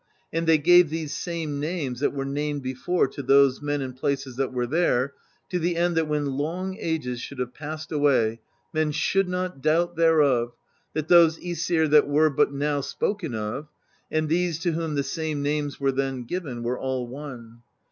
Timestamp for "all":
16.79-17.07